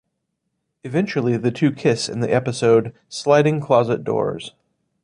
[0.83, 4.55] Eventually the two kiss in the episode "Sliding Closet Doors".